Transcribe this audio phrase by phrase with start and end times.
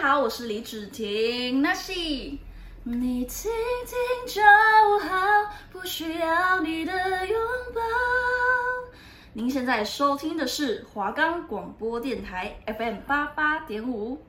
[0.00, 1.92] 好，我是李芷婷，那是
[2.84, 3.50] 你听
[3.84, 3.96] 听
[4.28, 4.40] 就
[5.00, 6.92] 好，不需要你的
[7.26, 7.36] 拥
[7.74, 7.80] 抱。
[9.32, 14.24] 您现在收听的是华冈广播电台 FM 八八点五。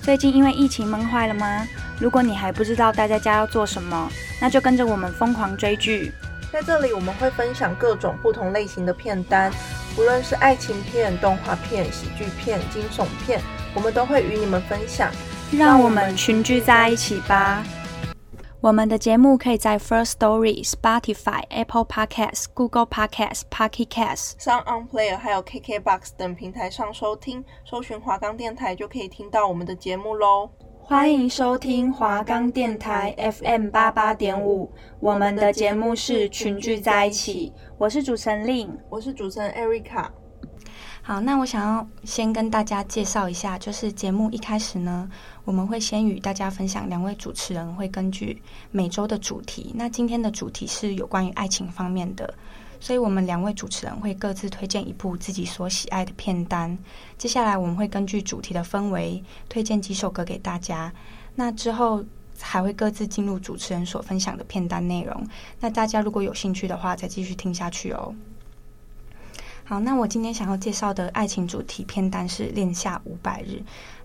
[0.00, 1.66] 最近因为疫情闷坏了吗？
[2.00, 4.08] 如果你还不知道待在家要做什么，
[4.40, 6.12] 那就跟着我们疯狂追剧。
[6.52, 9.52] 在这里，我们会分享各种不同类型的片单，
[9.98, 13.40] 无论是爱情片、动画片、喜剧片、惊悚片，
[13.78, 15.08] 我们都会与你们分享。
[15.52, 17.64] 让我们群聚在一起吧！
[18.60, 30.50] 我们的节目可以在 First Story、Spotify、Apple Podcasts、Google Podcasts、Pocket Casts、SoundOn Player 还有 KKBox 等平台上收听，搜寻华冈电台就可以听到我们的节目喽。
[30.82, 40.06] 欢迎收听华冈电台 FM 八八点五，我们的节目是群聚在一起，我是主持人 Lin，，我是主持人 Erica。
[41.02, 45.10] 好，那我想要先跟大家介绍一下，就是节目一开始呢，
[45.44, 52.34] 我们会先与大家分享两位主持人会根据每周的主题，那今天的主题是有关于爱情方面的。
[52.80, 56.78] 所以，我们两位主持人会各自推荐一部自己所喜爱的片单。
[57.16, 60.92] 接下来，我们会根据主题的氛围推荐几首歌给大家。
[61.34, 62.04] 那之后，
[62.38, 65.26] 还会各自进入主持人所分享的片单内容。
[65.58, 68.14] 那大家如果有兴趣的话，再继续听下去哦。
[69.68, 73.56] 好，那我今天想要介绍的爱情主题片单是《恋夏五百日》。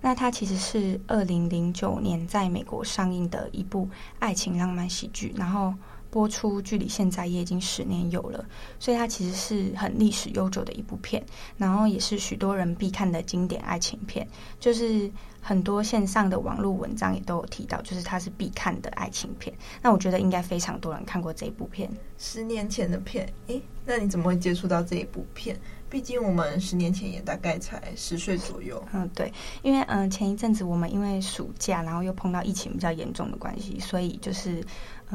[0.01, 3.87] 那它其实是二零零九年在美国上映的一部
[4.19, 5.73] 爱情浪漫喜剧，然后。
[6.11, 8.45] 播出距离现在也已经十年有了，
[8.77, 11.25] 所以它其实是很历史悠久的一部片，
[11.57, 14.27] 然后也是许多人必看的经典爱情片。
[14.59, 15.09] 就是
[15.43, 19.53] 很多线上的网络文章也都有提到，就是它是必看的爱情片。
[19.81, 21.91] 那我觉得应该非常多人看过这一部片。
[22.17, 25.59] 十年前的片，诶，那你怎么会接触到这一部片？
[25.89, 28.83] 毕竟我们十年前也大概才十岁左右。
[28.93, 34.63] 嗯，对，因为嗯前一阵子我们因为暑假，然后又碰到疫情比较严重的关系，所以就是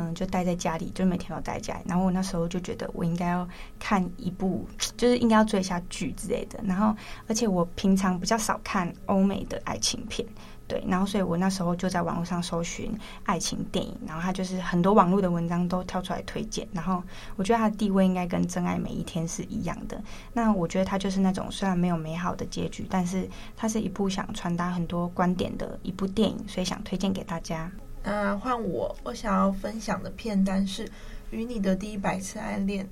[0.01, 1.81] 嗯就待在家里，就每天都待在家里。
[1.85, 3.47] 然后我那时候就觉得我应该要
[3.81, 4.65] 看一部，
[4.97, 6.61] 就是应该要追一下剧之类的。
[6.63, 6.95] 然后
[7.27, 10.25] 而且我平常比较少看欧美的爱情片。
[10.69, 12.93] 对，然后所以我那时候就在网络上搜寻
[13.25, 17.03] 爱情电影，然后它就是很多网络的文章都跳出来推荐，然后
[17.37, 19.99] 我觉得它的地位应该跟《真爱每一天》是一样的。
[20.35, 27.73] 那我觉得它就是那种虽然没有美好的结局，但是它是一部想传达很多观点的一部电影，所以想推荐给大家。
[28.03, 30.85] 嗯、呃，换我，我想要分享的片单是
[31.31, 32.85] 《与你的第一百次暗恋》。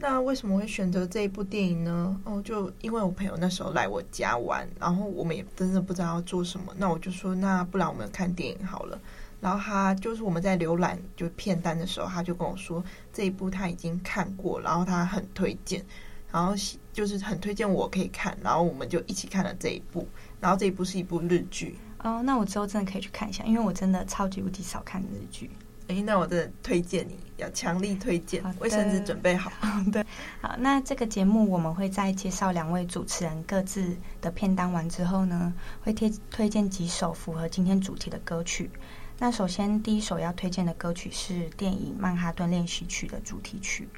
[0.00, 2.20] 那为什么会选择这一部电影呢？
[2.22, 9.00] 哦，就因为我朋友那时候来我家玩，然后我们也真的不知道要做什么，那我就说，那不然我们看电影好了。
[9.40, 15.84] 然后他就是我们在浏览就片单的时候，他就跟我说这一部他已经看过，然后他很推荐，
[16.30, 16.54] 然后
[16.92, 20.06] 就是很推荐我可以看，然后我们就一起看了这一部。
[20.40, 25.50] 然后这一部是一部日剧哦，那我之后真的可以去看一下，因为我真的超级无敌少看日剧。
[25.88, 29.50] 诶，那我真的推荐你，要强力推荐，卫生纸准备好。
[29.90, 30.04] 对，
[30.42, 38.70] 好，那这个节目我们会在介绍两位主持人各自的片单完之后呢，会推推荐几首符合今天主题的歌曲。
[39.18, 43.88] 那首先第一首要推荐的歌曲是电影《曼哈顿练习曲》的主题曲，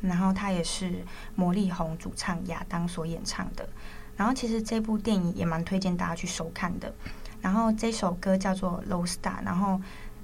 [0.00, 1.04] 然后它也是
[1.34, 3.68] 魔力红主唱亚当所演唱的。
[4.16, 6.94] 然后其实这部电影也蛮推荐大家去收看的。
[7.40, 9.80] 然后这首歌叫做《Low Star》，然后。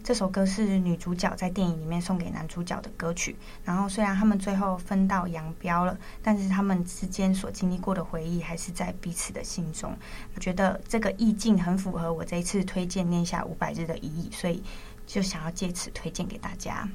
[0.06, 3.34] 这首歌是女主角在电影里面送给男主角的歌曲。
[3.65, 9.93] 然后虽然他们最后分道扬镳了，但是他们之间所经历过的回忆还是在彼此的心中。
[10.37, 14.62] 我觉得这个意境很符合我这一次推荐《念下五百日》的意义，所以
[15.09, 16.88] 就想要借此推荐给大家。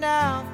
[0.00, 0.44] 好，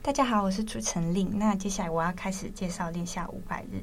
[0.00, 1.36] 大家好，我是主持人令。
[1.36, 3.76] 那接下来我要开始介绍《恋夏五百日》。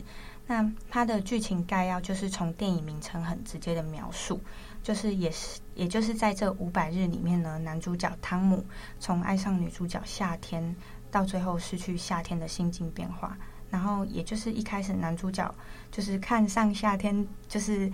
[0.48, 4.40] 那它的剧情概要就是从电影名称很直接的描述，
[4.82, 8.66] 就是也是也就是在这五百日里面呢，男主角汤姆
[8.98, 10.74] 从爱上女主角夏天，
[11.12, 13.38] 到最后失去夏天的心境变化。
[13.70, 15.54] 然后也就是一开始男主角
[15.92, 17.92] 就是看上夏天，就是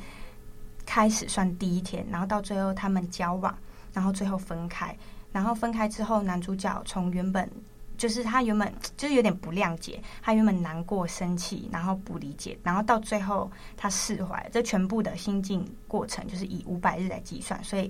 [0.85, 3.55] 开始算第一天，然后到最后他们交往。
[3.93, 4.93] 然后最后分开，
[5.31, 7.49] 然后分开之后，男主角从原本
[7.97, 17.89] 就是他原本就是有点不谅解，他原本难过、生气，然后不理解，然后到最后他释怀，这全部的心境过程就是以五百日来计算，所以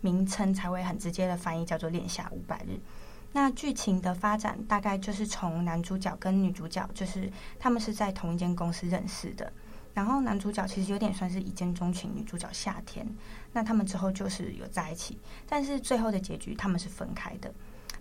[0.00, 2.78] 名称才会很直接的翻译叫做“恋夏五百日”。
[3.34, 7.28] 那剧情的发展大概就是从男主角跟女主角，就是
[7.58, 9.52] 他们是在同一间公司认识的，
[9.92, 13.06] 然后男主角其实有点算是一见钟情女主角夏天，
[13.52, 17.52] 那他们之后就是有在一起，但是最后的结局他们是分开的。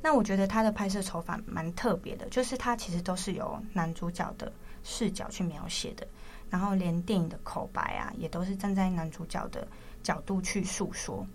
[0.01, 4.51] 那我觉得他的拍摄手法蛮特别的，就是他其实都是由男主角的
[4.83, 6.07] 视角去描写的，
[6.49, 9.67] 然后连电影的口白啊，也都是站在男主角的
[10.03, 11.25] 角度去诉说，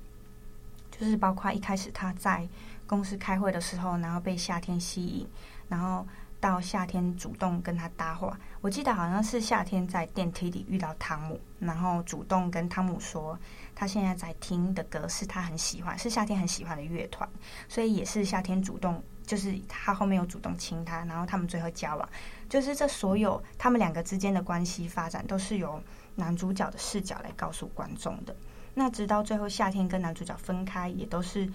[0.91, 2.49] 就是包括一开始他在
[2.87, 5.29] 公司开会的时候，然后被夏天吸引，
[5.69, 6.07] 然后。
[6.45, 13.39] 到夏天主动跟他搭话，我记得好像是夏天在电梯里遇到汤姆，然后主动跟汤姆说，
[13.75, 17.27] 他现在在听的歌是他很喜欢，是夏天很喜欢的乐团，
[17.67, 22.07] 所以也是夏天主动，就是他后面有主动亲他，然后他们最后交往，
[22.47, 25.83] 就是这所有他们两个之间的关系发展都是由
[26.15, 28.37] 男主角的视角来告诉观众的。
[28.75, 31.51] 那直到最后夏天跟男主角分开，也都是。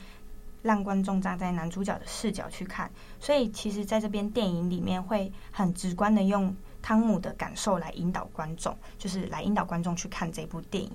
[0.61, 10.91] 让观众站在男主角的视角去看，所以其实在这边电影里面会很直观的用汤姆的感受来引导观众，就是来引导观众去看这部电影。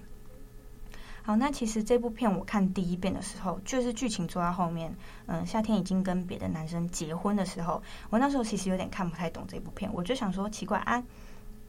[1.23, 4.95] 好，那其实这部片我看第一遍的时候，就是剧情做到后面，
[5.27, 11.03] 嗯，夏天已经跟别的男生结婚的时候，我那时候其实有点看不太懂这部片，我就想说奇怪啊，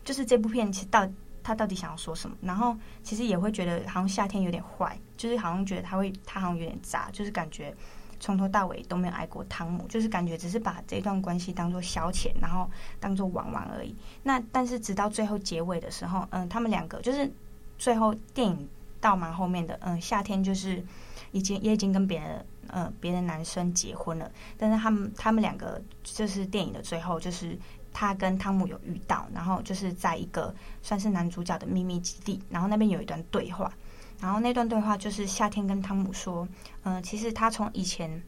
[0.04, 1.08] 就是这部片其实到。
[1.46, 2.36] 他到底想要说什么？
[2.42, 7.72] 然后其实也会觉得好像夏天有点坏，就是好像觉得他会，他好像有点渣，就是感觉
[8.20, 12.68] 从头到尾都没有爱过汤姆，就是感觉只是把这段关系当做消遣，然后
[13.00, 13.96] 当做玩玩而已。
[14.24, 17.32] 那但是直到最后结尾的时候，嗯，他们两个就是
[17.78, 18.68] 最后电影
[19.00, 20.84] 到蛮后面的，嗯，夏天就是
[21.32, 27.56] 已经也已经跟别人，嗯，别的男生结婚了，但是他们他们两个就是电影的最后就是。
[27.98, 33.72] 他跟汤姆有遇到，然后就是在一个算是男主角的秘密基地，然后那边有一段对话，
[34.20, 36.46] 然后那段对话就是夏天跟汤姆说，
[36.84, 38.22] 嗯、其实他从以前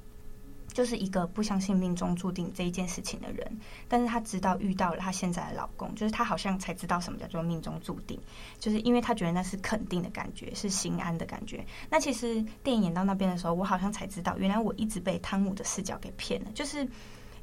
[0.72, 3.60] 就是一个不相信命中注定这一件事情的人，
[3.90, 8.18] 但是他直到遇到了他现在的老公，就是他好像才知道什么叫做命中注定，
[8.60, 11.66] 就是因为他觉得那是肯定的感觉，是心安的感觉。
[11.90, 16.88] 那其实电影演到那边的时候，我好像才知道，原来我一直被汤姆的视角给骗了，就是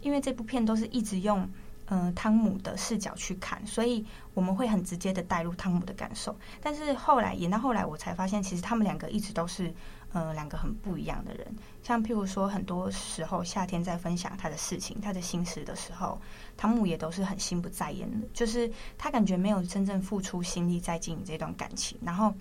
[0.00, 1.47] 因为这部片都是一直用。
[1.86, 6.34] 嗯、汤姆的视角去看，所以我们会很直接的带入汤姆的感受。
[6.62, 9.72] 但是后来演到后来，我才发现，其实他们两个一直都是，
[10.12, 11.46] 呃，两个很不一样的人。
[11.82, 16.19] 像譬如说，很多时候夏天在分享他的事情、他的心事的时候，
[16.56, 22.32] 汤姆也都是很心不在焉的，就是他感觉没有真正付出心力在经营这段感情，然后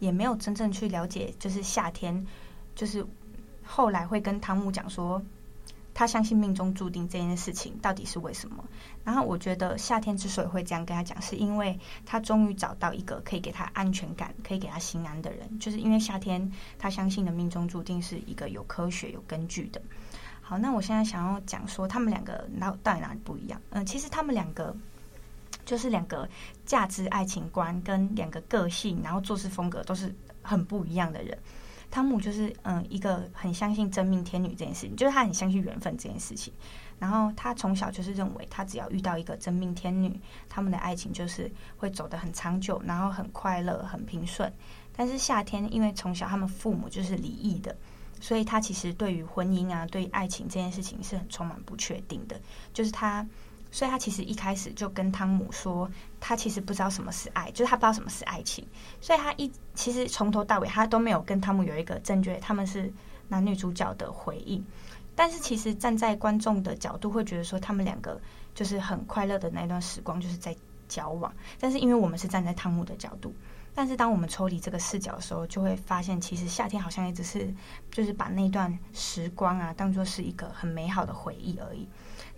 [0.00, 2.26] 也没有真正去了解，就是夏天，
[2.74, 3.06] 就是
[3.64, 5.22] 后来会跟汤姆讲说。
[5.98, 8.62] 他相信命中注定这件事情到底是为什么？
[9.02, 19.82] 然后我觉得夏天之所以会这样跟他讲，是因为他终于找到一个可以给他安全感、可以给他心安的人，就是因为夏天他相信的命中注定是一个有科学、有根据的。
[20.40, 23.60] 好，那我现在想要讲说他们两个到到底哪里不一样？
[23.70, 24.72] 嗯，其实他们两个
[25.64, 26.28] 就是两个
[26.64, 31.36] 价值、爱情观跟两个个性，然后做事风格都是很不一样的人。
[31.90, 36.52] 汤姆就是嗯，一个很相信真命天女这件事情，就是他很相信缘分这件事情。
[36.98, 44.52] 然后他从小就是认为，他只要遇到一个真命天女，他们的爱情就是会走得很长久，然后很快乐、很平顺。
[44.96, 47.76] 但是夏天因为从小他们父母就是离异的，
[48.20, 52.40] 所以他其实对于婚姻啊、对于爱情这件事情是很充满不确定的，
[52.72, 53.26] 就是他。
[53.70, 58.66] 所以他其实一开始就跟汤姆说，他其实不知道什么是爱，就是他不知道什么是爱情。
[59.00, 62.92] 所以他一其实从头到尾他都没有跟汤姆有一个正确他们是
[63.28, 64.64] 男女主角的回应。
[65.14, 68.20] 但是其实站在观众的角度会觉得说，他们两个
[68.54, 70.56] 就是很快乐的那段时光就是在
[70.88, 71.32] 交往。
[71.58, 73.34] 但是因为我们是站在汤姆的角度，
[73.74, 77.52] 但是当我们抽离这个视角的时候，就会发现其实夏天好像也只是
[77.90, 81.86] 就是把那段时光啊当做是一个很美好的回忆而已。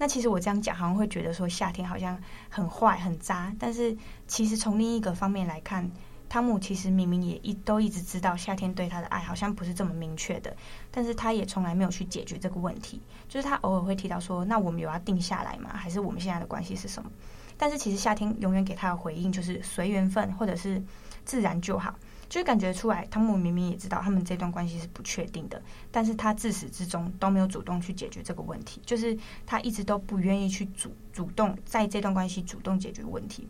[0.00, 3.94] 那其实我这样讲，好像会觉得说夏天好像很坏很渣，但是
[4.26, 5.90] 其实从另一个方面来看，
[6.26, 10.56] 汤姆其实明明也一都一直知道夏天对他的爱好像不是这么明确的，
[10.90, 13.02] 但是他也从来没有去解决这个问题。
[13.28, 15.70] 就是他偶尔会提到说，那我们有要定下来吗？
[15.74, 17.10] 还是我们现在的关系是什么？
[17.58, 20.82] 但是其实夏天永远给他的回应就是随缘分，或者是
[21.26, 21.94] 自然就好。
[22.30, 25.60] 就感觉出来，汤姆明明也知道他们这段关系是不确定的，
[25.90, 33.48] 但是他自始至终都没有主动去解决这个问题，就是他一直都不愿意去主主动在这段关系主动解决问题，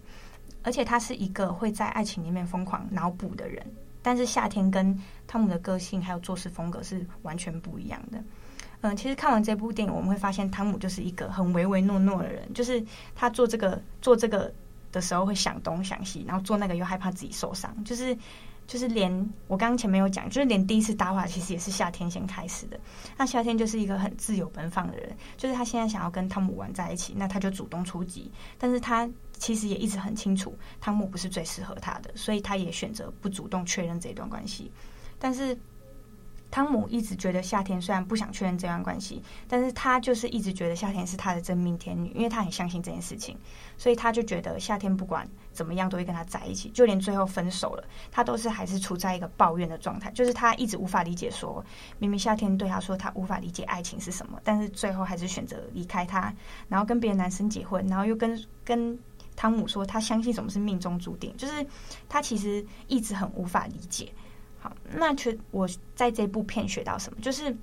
[0.63, 3.65] 而且他是一个会在爱情里面疯狂脑补的人，
[4.01, 8.25] 但是夏天跟汤姆的个性还有做事风格是完全不一样的，
[8.81, 12.83] 嗯，其实看完这部电影，我们会发现汤姆就是一个很唯唯诺诺的人，就是
[13.15, 14.51] 他做这个做这个
[14.91, 18.17] 的时候会想东想西，然后做那个又害怕自己受伤，就是。
[18.71, 19.13] 就是连
[19.49, 22.79] 我刚刚前面有讲，就是连第一次搭话其实也是夏天先开始的。
[23.17, 28.31] 那夏天就是一个很自由奔放的人，就是他现在想要跟汤姆玩在一起，那他就主动出击。
[28.57, 34.71] 但是他其实也一直很清楚，汤姆不是最适合他的，所以他也选择不主动确认这段关系。
[35.19, 35.59] 但是。
[36.51, 43.37] 汤姆一直觉得夏天虽然不想确认这段关系，但是他就是一直觉得夏天是他的真命天女，因为他很相信这件事情，
[43.79, 51.65] 所以他就觉得夏天不管怎么样都会跟他在一起，就连最后分手了，他都是还是处在一个抱怨的状态，就是他一直无法理解说，
[51.99, 56.35] 明明夏天对他说他无法理解爱情是什么，但是最后还是选择离开他，
[56.69, 58.99] 然后跟别的男生结婚，然后又跟跟
[59.37, 61.65] 汤姆说他相信什么是命中注定，就是
[62.09, 64.13] 他其实一直很无法理解。
[64.61, 67.19] 好，那其实我在这部片学到什么？
[67.23, 67.57] 就是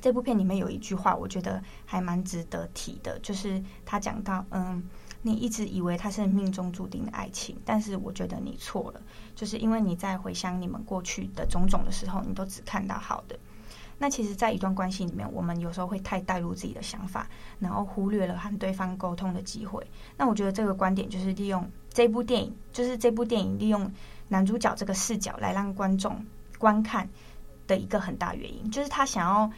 [0.00, 4.82] 这部片里面有一句话，我觉得还蛮值得提的，就是他讲到，嗯，
[5.22, 9.00] 你一直以为他是命中注定的爱情，但是我觉得你错了，
[9.36, 13.38] 就是因为你在回想你们过去的种种的时候，你都只看到好的。
[13.98, 19.86] 那其实，在一段关系里面，我们有时候会太带入自己的想法，然后忽略了和对方沟通的机会。
[20.16, 23.92] 那我觉得这个观点就是利用这部电影，就是这部电影利用。
[24.30, 26.24] 男主角这个视角来让观众
[26.56, 27.06] 观看
[27.66, 29.50] 的一个很大原因，就是他想要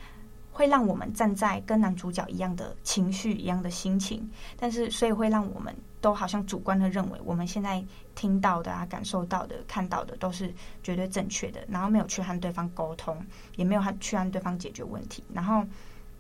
[0.51, 10.53] 会让我们站在跟男主角一样的情绪、一样的心情，但是所以会让我们都好像主观的认为我们现在听到的啊、感受到的、看到的都是
[10.83, 13.25] 绝对正确的，然后没有去和对方沟通，
[13.57, 15.63] 也没有和去和对方解决问题，然后。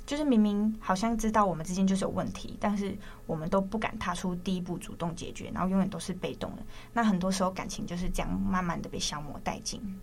[0.04, 6.62] 就是明明好像知道我们之间就是有问题，但是我们都不敢踏出第一步主动解决，然后永远都是被动的。
[6.92, 10.00] 那很多时候感情就是这样慢慢的被消磨殆尽。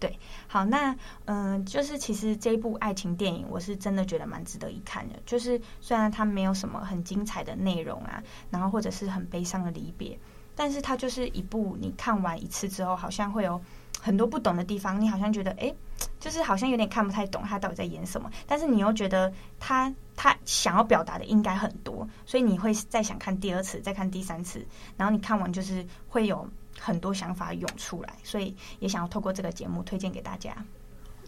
[0.00, 0.18] 对，
[0.48, 0.94] 好，那
[1.26, 5.14] 嗯、就是其实这一部爱情电影，我是真的觉得蛮值得一看的。
[5.24, 10.18] 就是虽然它没有什么很精彩的内容啊，然后或者是很悲伤的离别，
[10.54, 13.60] 但是它就是一部你看完一次之后，好像会有。
[14.00, 15.74] 很多不懂的地方，你好像觉得，哎，
[16.18, 24.64] 就是好像有点看不太懂他到底在演什么，但是你又觉得他他想要表达的应该很多，所以你会再想看第二次，再看第三次，
[24.96, 26.48] 然后你看完就是会有
[26.78, 30.56] 很多想法涌出来，所以也想要透过这个节目推荐给大家。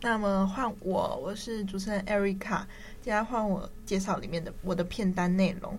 [0.03, 2.61] 那么换我，我是主持人 Erica，
[3.03, 5.79] 接下来换我介绍里面的我的片单内容。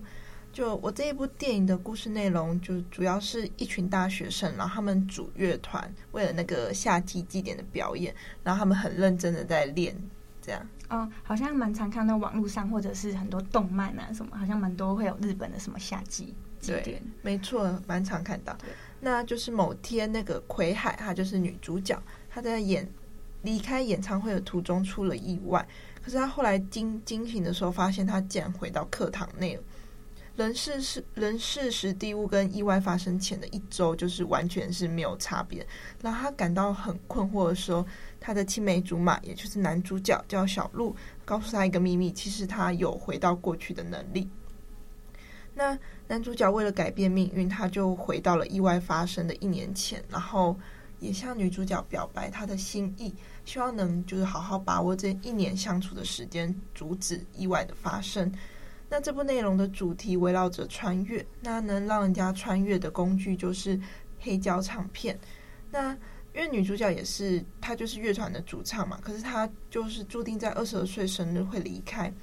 [0.57, 8.11] 就我这一部电影的故事内容，就主要是一群大学生，然后他们组乐团，为了那个夏季祭典的表演，
[8.43, 9.95] 然后他们很认真的在练，
[10.41, 10.67] 这样。
[10.89, 16.99] 哦，好像蛮常看到网络上或者是很多动漫啊什么，好像蛮多会有日本的什么夏季祭典。
[17.21, 18.57] 没错，蛮常看到。
[18.99, 22.89] 那就是某天那个葵海，她就是女主角，她在演
[23.43, 25.63] 离开演唱会的途中出了意外，
[26.03, 29.61] 可是她后来惊惊醒的时候，发现她竟然回到课堂内了。
[30.38, 35.65] 人事是人事时地物跟意外发生前的一周，就是完全是没有差别。
[36.00, 37.84] 然后他感到很困惑的时候，
[38.20, 44.29] 他的青梅竹马，也就是男主角叫小鹿，告诉他一个秘密，其实他有回到过去的能力。
[45.56, 45.75] 那
[46.08, 50.56] 男主角为了改变命运，他就回到了意外发生的一年前，然后
[51.00, 53.12] 也向女主角表白他的心意，
[53.44, 58.32] 希望能就是好好把握这一年相处的时间，阻止意外的发生。
[58.89, 63.79] 那这部内容的主题围绕着穿越，那能让人家穿越的工具就是
[64.20, 65.20] 黑胶唱片。
[65.70, 65.91] 那
[66.34, 72.13] 因为女主角也是她就是乐团的主唱嘛，可是她就是注定在二十二岁生日会离开，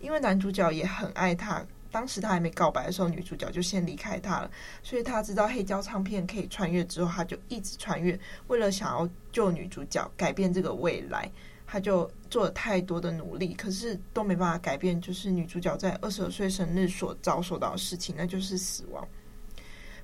[0.00, 4.50] 因为男主角也很爱她，当时他还没告白的时候，女主角就先离开他了，
[4.82, 8.18] 所以他知道黑胶唱片可以穿越之后，他就一直穿越，
[8.48, 11.30] 为了想要救女主角，改变这个未来。
[11.72, 19.08] 他就做了太多的努力，可是都没办法改变，就是女主角在二十二岁生日所遭受到的事情，那就是死亡。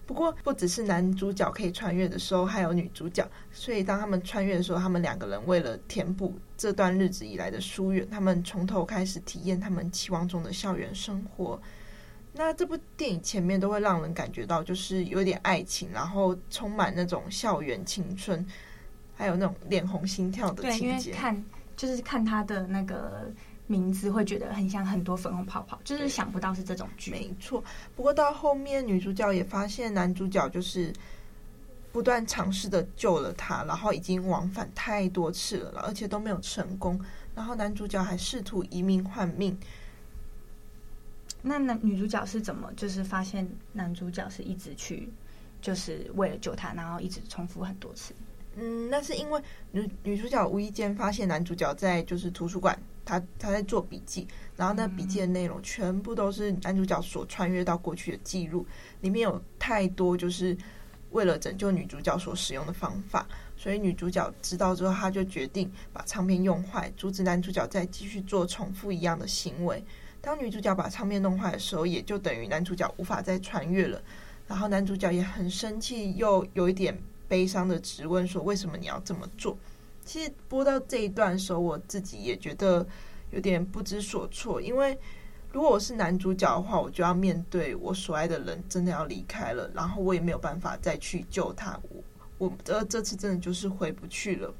[0.06, 3.30] 不过，不只是男主角可以穿越的时候，还有女主角。
[3.52, 11.60] 所以，当他们穿越的时候，他们两个人为了填补这段日子以来的疏远，他们从头开始体验他们期望中的校园生活。
[12.32, 18.42] 那这部电影前面都会让人感觉到，就是有点爱情，然后充满那种校园青春，
[19.14, 21.12] 还有那种脸红心跳的情节。
[21.12, 21.44] 看。
[21.78, 23.32] 就是看他的那个
[23.68, 27.12] 名字，会觉得很像很多粉红泡泡，就是想不到是这种剧。
[27.12, 27.62] 没错，
[27.94, 30.92] 不过到后面女主角也发现男主角就是
[31.92, 37.00] 不断尝试的救了她，然后已经往返太多次了，而且都没有成功。
[37.34, 39.56] 然后男主角还试图以命换命。
[41.40, 45.08] 那男女主角是怎么就是发现男主角是一直去
[45.62, 48.12] 就是为了救她，然后一直重复很多次？
[48.60, 58.66] 嗯，那是因为女女主角无意间发现男主角在就是图书馆，他他在做笔记，然后那笔记的内容全部都是男主角所穿越到过去的记录，
[59.00, 60.58] 里面有太多就是
[61.12, 69.84] 为了拯救女主角所使用的方法，所以女主角知道之后，她就决定把唱片用坏，阻止男主角再继续做重复一样的行为。
[70.20, 74.02] 当女主角把唱片弄坏的时候，也就等于男主角无法再穿越了。
[74.48, 76.98] 然后男主角也很生气，又有一点。
[77.28, 79.56] 悲伤的质问说：“为什么你要这么做？”
[80.04, 82.86] 其实播到这一段的时候，我自己也觉得
[83.30, 84.60] 有点不知所措。
[84.60, 84.98] 因为
[85.52, 91.78] 如果我是男主角的话，我就要面对我所爱的人真的要离开了，然后我也没有办法再去救他。
[91.90, 92.02] 我
[92.38, 94.54] 我这这次真的就是回不去了。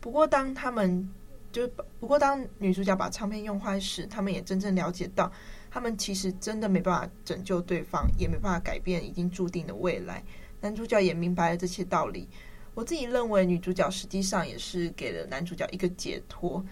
[0.00, 1.06] 不过当他们
[1.52, 1.68] 就
[2.00, 5.30] 不过当女主角把唱片用坏时，他们也真正了解到，
[5.70, 10.22] 他们其实真的没办法拯救对方，也没办法改变已经注定的未来。
[10.64, 12.26] 男主角也明白了这些道理。
[12.72, 16.64] 我自己认为，女主角实际上也是给了男主角一个解脱，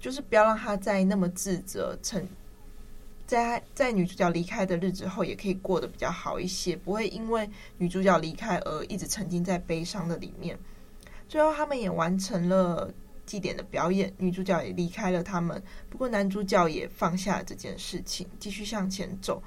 [0.00, 1.94] 就是不要让他再那么自责，
[3.26, 10.58] 在在女主角离开的日子后，也可以过得比较好一些，不会因为女主角离开而一直沉浸在悲伤的里面。
[11.28, 12.90] 最后，他们也完成了
[13.26, 15.62] 祭典的表演，女主角也离开了他们。
[15.90, 19.42] 不过，男主角也放下了这件事情，继续向前走。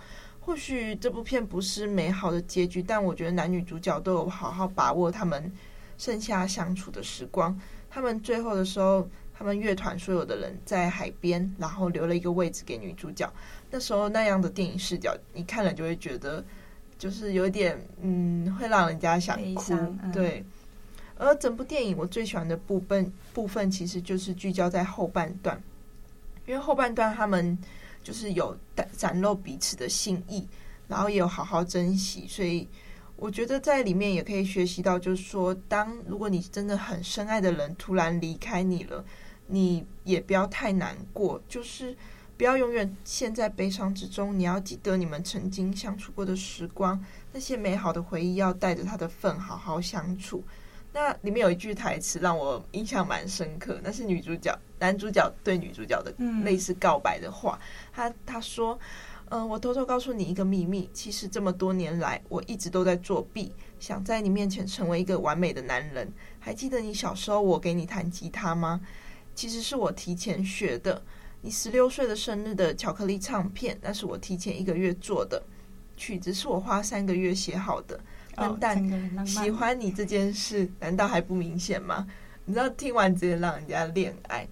[0.49, 5.51] 或许这部片不是美好的结局，但我觉得男女主角都有好好把握他们
[5.99, 7.55] 剩下相处的时光。
[7.87, 13.31] 他们最后的时候，他们乐团所有的人在海边，然后留了一个位置给女主角。
[13.69, 16.43] 那时候那样的电影视角，你看了就会觉得，
[16.97, 19.75] 就是有点嗯，会让人家想哭。
[19.75, 20.43] 嗯、对。
[21.15, 25.61] 而整部电影我最喜欢的部分部分，其实就是聚焦在后半段，
[26.47, 27.55] 因为后半段他们。
[28.03, 28.57] 就是有
[28.97, 30.47] 展露彼此的心意，
[30.87, 32.67] 然后也有好好珍惜，所以
[33.15, 39.03] 我觉得在里面也可以学习到，就是说，当如果你真的很深爱的人突然离开你了，
[39.47, 41.95] 你也不要太难过，就是
[42.37, 47.03] 不要永远陷在悲伤之中，你要记得你们曾经相处过的时光，
[47.33, 50.43] 那些美好的回忆要带着他的份好好相处。
[50.91, 56.11] 那里面有一句台词让我印象蛮深刻，那是女主角、男主角对女主角的
[56.43, 57.59] 类似告白的话。
[57.93, 58.77] 他他说
[59.29, 66.11] ：“嗯，我偷偷告诉你一个秘密，其实这么多年来，我一直都在作弊，想在你面前成为一个完美的男人。
[66.39, 68.81] 还记得你小时候我给你弹吉他吗？
[69.35, 71.01] 其实是我提前学的。
[71.41, 75.41] 你十六岁的生日的巧克力唱片，那是我提前一个月做的，
[75.95, 77.97] 曲子是我花三个月写好的。”
[78.39, 82.07] 笨蛋，喜欢你这件事难道还不明显吗？
[82.45, 84.47] 你知道听完直接让人家恋爱。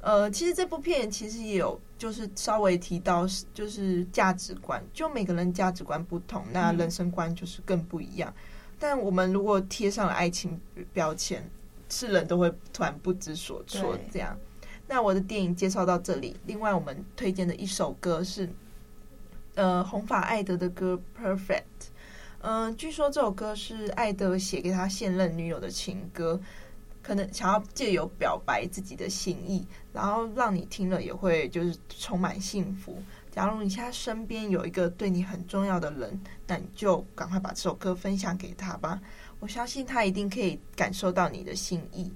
[0.00, 8.32] 呃，其实这部片其实也有，就是稍微提到，就是价值观，就每个人价值观不同，那人生观就是更不一样。
[8.36, 10.58] 嗯、但我们如果贴上了爱情
[10.92, 11.48] 标签，
[11.88, 13.98] 是人都会突然不知所措。
[14.10, 14.38] 这样，
[14.86, 16.36] 那我的电影介绍到这里。
[16.46, 18.48] 另外，我们推荐的一首歌是，
[19.56, 21.62] 呃，红发艾德的歌《Perfect》。
[22.40, 26.40] 嗯，据说这首歌是艾德写给他现任女友的情歌，
[27.02, 32.96] 可能想要借由表白自己的心意，然后让你听了也会就是充满幸福。
[33.32, 39.00] 假如你现在身边有一个对你很重要的人，那你就赶快把这首歌分享给他吧，
[39.40, 42.12] 我相信他一定可以感受到你的心意。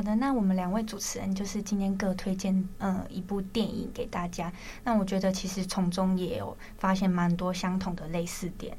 [0.00, 4.50] 好的，那我们两位主持人就是今天各推荐呃一部电影给大家。
[4.82, 8.74] 那我觉得其实从中也有发现蛮多相同的类似点。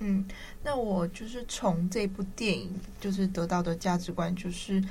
[0.00, 0.22] 嗯，
[0.62, 4.84] 那我就是从这部电影就是得到的价值观就是，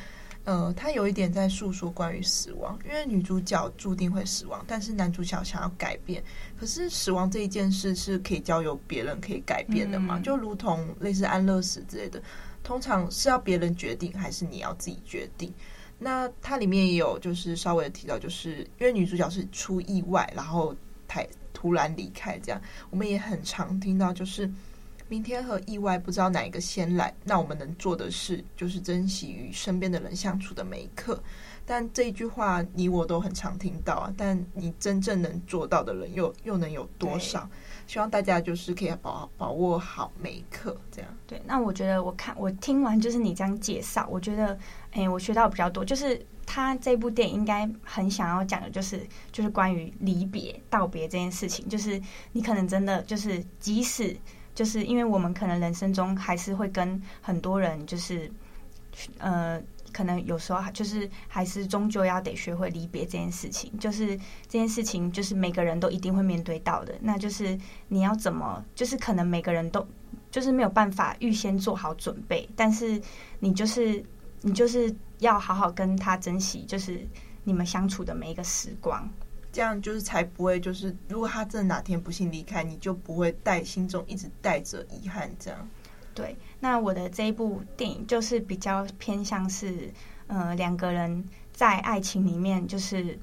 [0.46, 6.24] 呃，它有一点在诉说关于死亡，因为女主角注定会死亡，但是男主角想要改变。
[6.60, 10.18] 可是死亡这一件事是可以交由别人可以改变的嘛？
[10.18, 12.20] 嗯、就如同类似安乐死之类的，
[12.64, 15.54] 通常是要别人决定，还是你要自己决定？
[16.06, 20.76] 那它里面也有，就是稍微提到，就是因为女主角是出意外，然后
[21.08, 24.48] 太突然离开，这样我们也很常听到，就是
[25.08, 27.12] 明天和意外不知道哪一个先来。
[27.24, 31.20] 那我们能做的事，就是珍惜与身边的人相处的每一刻。
[31.68, 37.50] 但这一句话你我都很常听到啊，但你真正能做到的人又又能有多少？
[37.88, 41.12] 希望大家就是可以把把握好每一刻，这样。
[41.26, 44.58] 对，那我觉得我看我听完就是你这样介绍，我觉得
[44.92, 45.84] 哎，我学到比较多。
[45.84, 51.68] 就是他这部电影应该很想要讲的就是就是关于离别、道别这件事情。
[51.68, 52.00] 就是
[52.32, 54.16] 你可能真的就是即使
[54.54, 58.32] 就是因为我们可能人生中还是会跟很多人就是
[59.18, 59.60] 呃。
[59.96, 66.94] 可能有时候就是还是终究要得学会离别这件事情，就是这件事情就是每个人都一定会面对到的。
[67.00, 69.88] 那就是你要怎么，就是可能每个人都
[70.30, 73.02] 就是没有办法预先做好准备，但是
[73.40, 74.04] 你就是
[74.42, 77.08] 你就是要好好跟他珍惜，就是
[77.46, 79.10] 你们相处的每一个时光，
[79.54, 85.70] 这样就是才不会就是如果他真的哪天不幸离开，你就不会带心中一直带着遗憾这样。
[86.16, 89.92] 对，那我的这一部电影就是比较偏向是，
[90.28, 93.20] 呃，两个人在爱情里面，就是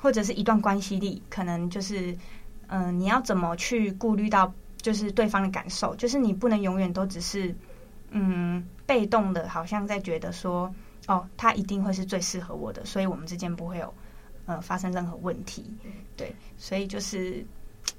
[0.00, 2.18] 或者是一段关系里，可能就是，
[2.66, 7.54] 嗯、你要怎么去顾虑到就是对方的感受，就是你不能永远都只是，
[8.10, 10.74] 嗯，被动的，好像在觉得说，
[11.06, 13.94] 哦，他一定会是最适合我的，所以我们之间不会有，
[14.46, 15.72] 呃，发生任何问题。
[16.16, 17.46] 对，所以就是，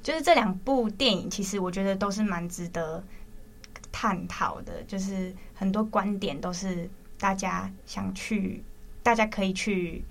[0.02, 3.02] 就是这两部电影，其实我觉得都是蛮值得。
[3.94, 8.62] 探讨的，就是很多观点都是大家想去，
[9.02, 10.04] 大家可以去，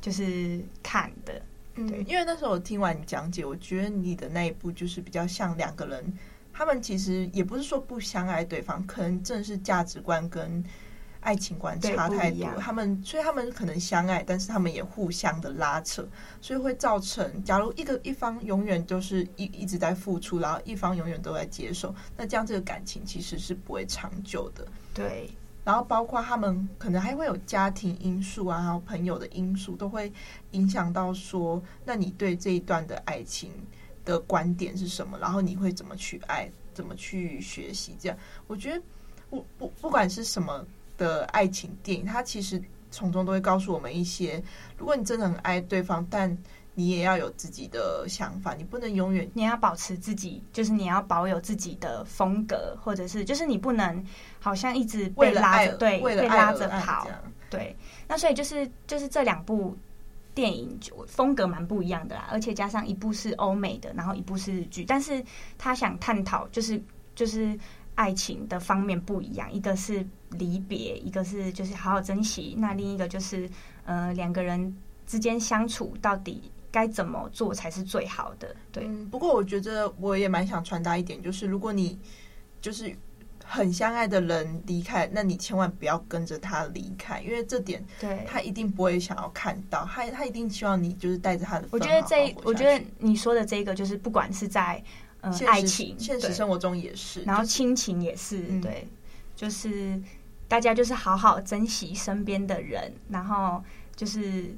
[0.00, 1.42] 就是看的。
[1.74, 6.16] 对，嗯，因为那时候我听完你讲解，我觉得你的那一部就是比较像两个人，
[6.52, 10.62] 他们其实也不是说不相爱对方，可能正是价值观跟。
[11.24, 16.06] 爱情观差太多，他们所以他们可能相爱，但是他们也互相的拉扯，
[16.42, 24.66] 所以会造成，假如一个一方永远都是一一直在付出，然后一方永远都在接受，那这样这个感情其实是不会长久的。
[24.92, 25.30] 对，
[25.64, 30.12] 然后包括他们可能还会有家庭因素啊，还有朋友的因素，都会
[30.50, 33.50] 影响到说，那你对这一段的爱情
[34.04, 35.18] 的观点是什么？
[35.18, 37.96] 然后你会怎么去爱，怎么去学习？
[37.98, 38.82] 这样，我觉得
[39.30, 40.62] 不不不管是什么。
[40.96, 44.42] 的爱情电影，它其实从中都会告诉我们一些：
[44.78, 46.36] 如果你真的很爱对方，但
[46.76, 54.04] 你也要有自己的想法，你不能永远，你要保持自己，就是你要保有自己的风格，或者是就是你不能
[54.40, 57.08] 好像一直被拉着，对，被拉着跑，
[57.48, 57.76] 对。
[58.08, 59.76] 那所以就是就是这两部
[60.34, 65.24] 电影就风格蛮不一样的啦，而且加上一部是欧美的，然后一部是日剧，但是
[65.56, 66.80] 他想探讨就是
[67.14, 67.58] 就是。
[67.94, 73.48] 爱情的方面不一样，一个是离别，一个是就是好好珍惜，那另一个就是
[73.84, 74.76] 呃两个人
[75.06, 78.54] 之间相处到底该怎么做才是最好的。
[78.72, 81.96] 对，嗯，不过我觉得我也蛮想传达一点，就是如果你
[82.60, 82.92] 就是
[83.44, 91.68] 很相爱的人离开，那你千万不要跟着他离开，因为这点对他一定不会想要看到，他他一定希望你就是带着他的。
[91.70, 94.82] 我觉得这，我觉得你说的这个就是不管是在。
[95.24, 98.88] 嗯，爱情现实生活中也是，然后亲情也是，就是、对，
[99.34, 100.00] 就是
[100.46, 103.64] 大家就是好好珍惜身边的人，然后
[103.96, 104.54] 就是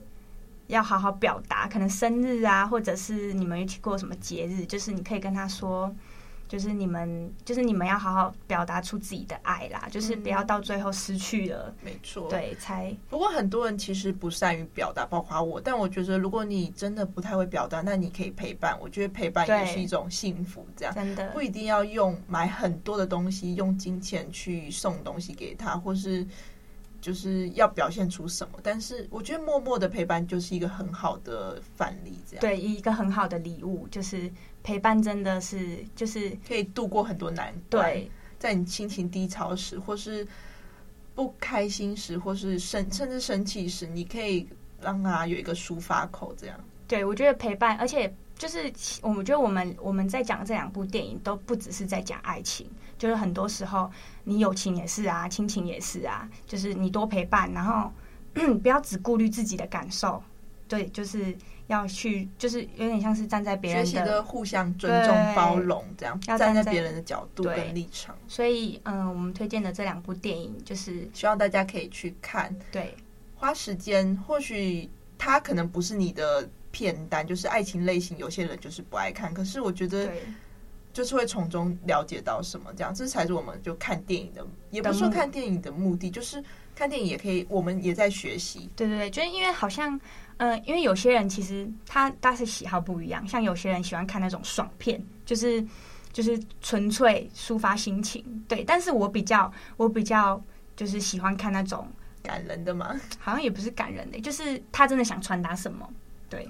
[0.66, 5.94] 要好好表达，可能生日啊，或者是你们一起过什么节日，就是你可以跟他说。
[6.48, 11.66] 就是你们，就是你们要好好表达出自己的爱啦，就是不要到最后失去了。
[11.66, 12.96] 嗯、没错，对，才。
[13.10, 15.60] 不过很多人其实不善于表达，包括我。
[15.60, 18.78] 但我觉得，如果你真的不太会表达，那你可以陪伴。
[18.80, 26.24] 我觉得陪伴也是一种幸福，这样真的不一定要用买很多的东西，用金钱去送东西给他，或是
[27.00, 28.58] 就是要表现出什么。
[28.62, 34.30] 但是我觉得默默的陪伴就是一个很好的范例，这样对，一个很好的礼物就是。
[34.66, 37.84] 陪伴真的是就是可以度过很多难关。
[37.94, 40.26] 对，在你心情低潮时，或是
[41.14, 44.44] 不开心时，或是生甚至生气时，你可以
[44.82, 46.34] 让他有一个抒发口。
[46.36, 52.66] 这样，对，我觉得陪伴，而且就是我们觉得我们我们在讲这两部电影，都不只是在讲爱情，
[52.98, 53.88] 就是很多时候
[54.24, 57.92] 你友情也是啊，亲情也是啊，就是你多陪伴，然后
[58.60, 60.20] 不要只顾虑自己的感受。
[60.66, 61.32] 对，就是。
[61.68, 68.16] 要去，就是有点像是站在别人的学习的互相尊重、包容，这样要站在别人的角度跟立场。
[68.28, 72.54] 所以，嗯，我们推荐的这两部电影，就是希望大家可以去看。
[72.70, 72.94] 对，
[73.34, 79.34] 花时间，或许它可能不是你的片单，就是爱情类型，有些人就是不爱看。
[79.34, 80.08] 可是我觉得，
[80.92, 86.40] 就是会从中了解到什么，这样这才是我们就看电影的，也不是说看电影的目的，就是
[86.76, 88.70] 看电影也可以，我们也在学习。
[88.76, 90.00] 对对对，就是因为好像。
[90.38, 95.64] 嗯、呃，因为有些人其实他大是喜好不一样，像有些人喜欢看那种爽片，就是
[96.12, 98.64] 就是纯粹抒发心情，对。
[98.64, 100.42] 但是我比较我比较
[100.74, 101.86] 就是喜欢看那种
[102.22, 103.00] 感人的嘛？
[103.18, 105.88] 好像也不是感人的，就是他真的想传达什么。
[106.28, 106.48] 对，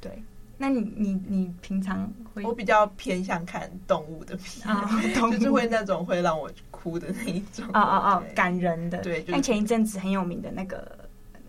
[0.00, 0.22] 对。
[0.60, 2.42] 那你你你平常会？
[2.42, 7.64] 我比较偏向看动物的片，哦、就是会那种会让我哭的那一种。
[7.68, 8.98] 哦哦哦，感人的。
[8.98, 10.97] 对，像前一阵子很有名的那个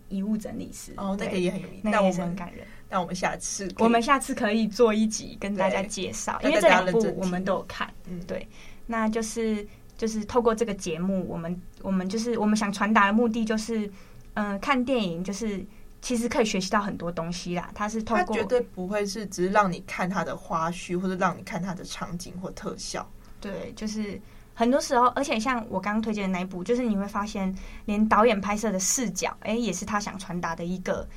[0.09, 2.65] 遗物整理师，哦，那个也很有名，那个也很感人。
[2.89, 7.89] 那我们下次，我们下次可以做一集跟大家介绍，因为这两部我们都有看。
[8.09, 8.47] 嗯，对，
[8.85, 9.65] 那就是
[9.97, 13.87] 就是透过这个节目，我们我们就是我们想传达的目的就是，
[14.33, 15.65] 嗯、呃，看电影就是。
[16.01, 17.69] 其实可以学习到很多东西啦。
[17.75, 23.05] 它是透过，它绝对不会是只是让你看它的花絮，或者让你看它的场景或特效。
[23.41, 24.17] 对，就是
[24.59, 31.07] 很多时候，而且像我刚刚推荐的那一部，就是你会发现，连导演拍摄的视角，哎，也是他想传达的一个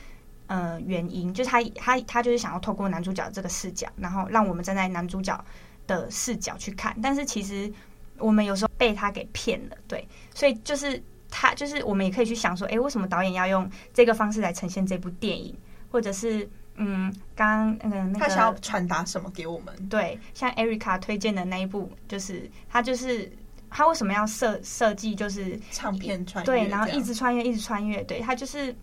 [0.46, 5.44] 呃原因，就是他他他就是想要透过男主角这个视角，然后让我们站在男主角
[5.88, 6.96] 的视角去看。
[7.02, 7.72] 但是其实
[8.18, 11.02] 我们有时候被他给骗了，对，所以就是。
[11.34, 15.56] 他就是，我们也可以去想说，哎，为什么导演要用这个方式来呈现这部电影？
[15.90, 19.74] 或者是，嗯，刚刚那个那个，他想要传达什么给我们？
[19.88, 23.30] 对，像 Erica 推荐的那一部，就是他就是
[23.70, 28.74] 他为什么要设设计就是唱片穿越，对，然后一直穿越，一直穿越，对他就是，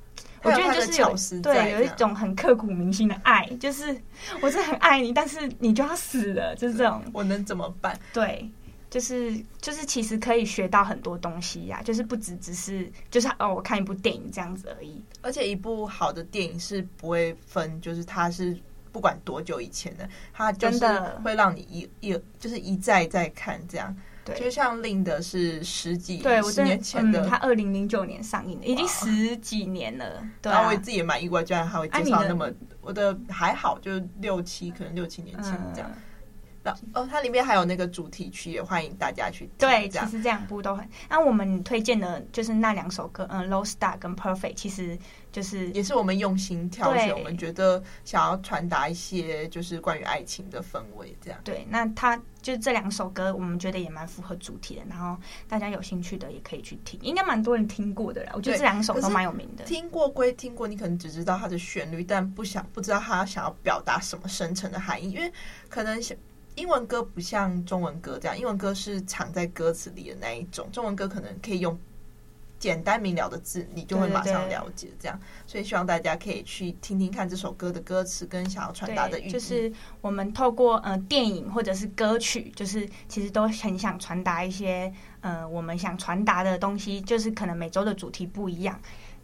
[0.43, 3.95] 我觉得就是有对有一种很刻骨铭心的爱，就是
[4.41, 7.99] 我是很爱你，但是你就要死了，就是这种，我能怎么办？
[8.13, 8.49] 对。
[8.89, 11.83] 就是就是，其实可以学到很多东西呀、啊。
[11.83, 15.03] 就是不只只是就是哦，我看一部电影这样子而已。
[15.21, 18.57] 而且一部好的电影是不会分，就是它是
[18.91, 20.85] 不管多久以前的，它就是
[21.23, 23.95] 会让你一一就是一再再看这样。
[24.25, 30.27] 对，就像《令》的是十几对十年前的，它二零零九年上映的，已经十几年了。
[30.41, 35.89] 对、啊，然后我自己也蛮意外，居然还会介绍那么、啊、我的还好，就是六七可能六七年前这样。
[35.93, 36.01] 嗯
[36.93, 39.51] 哦，它里面还有那个主题曲，也欢迎大家去听。
[39.57, 40.87] 对，其实这两部都很。
[41.09, 44.97] 那我们推荐的就是那两首歌，嗯，《Lost Star》跟《Perfect》，其实
[45.31, 51.39] 就是也是我们用心挑选，我们觉得想要传达一些就是关于爱情的氛围，这样。
[51.43, 54.81] 对，那它就这两首歌，我们觉得也蛮符合主题的。
[54.89, 58.31] 然后大家有兴趣的也可以去听，应该蛮多人听过的啦。
[58.35, 59.63] 我觉得这两首都蛮有名的。
[59.65, 65.31] 听过归听过，你可能只知道它的旋律，但不想不知道他想要表达什么深层的含义，因为
[65.67, 66.17] 可能想。
[66.59, 71.79] 英文歌不像中文歌这样，英文歌是藏在歌词里的那一种，中文歌可能可以用
[72.59, 75.17] 简单明了的字，你就会马上了解这样。
[75.47, 79.31] 所以希望大家可以去听听看这首歌的歌词跟想要传达的意。
[79.31, 88.77] 就是我们透过呃电影或者是歌曲，就是其实都很想传达一些呃我们想传达的东西，就是可能每周的主题不一样。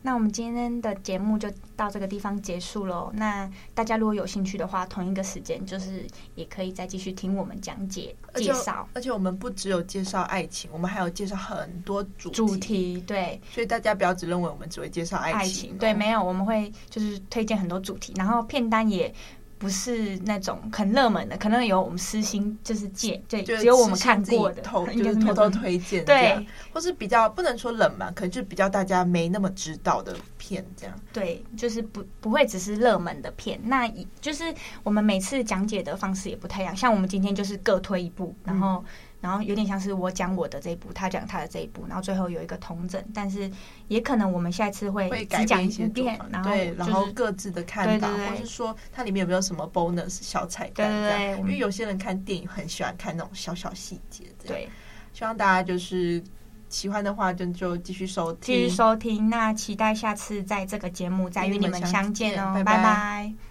[0.05, 3.11] 那我们今天的节目就到这个地方结束喽。
[3.15, 8.87] 那大家如果有兴趣的话，同一个时间就是也可以再继续听我们讲解介绍。
[8.93, 13.01] 而且我们不只有介绍爱情，我们还有介绍很多主题主题。
[13.07, 15.39] 对，所以大家不要只认为我们只会介绍爱情。
[15.39, 19.11] 爱情对，没有，我们会就是推荐很多主题，然后片单也。
[19.57, 30.93] 不是那种很热门的，可能有我们私心就是借，对，只有我们看过的，偷 就是偷偷推荐，对，或是比较不能说冷门，可能就比较大家没那么知道的片这样。
[31.13, 33.89] 对，就是不不会只是热门的片，那
[34.19, 34.43] 就是
[34.83, 38.77] 我们每次讲解的方式也不太一样，像我们今天就是各推一部，然后。
[38.79, 38.85] 嗯
[39.25, 43.49] 然后有点像是我讲我的这一步，他讲他的这一步，然后最后有一个同整，但是
[43.88, 54.69] 也可能我们下一次会只讲一遍，然后、就是、然后各自的看法，对对对，或是说它里面有没有什么 bonus 小彩蛋这样，对对对，因为有些人看电影很喜欢看那种小小细节，对，
[55.11, 56.23] 希望大家就是
[56.69, 62.77] 喜欢的话就就继续收听，继续收听，那期待下次在这个节目再与你们相见哦，拜拜。
[62.77, 63.35] 拜拜。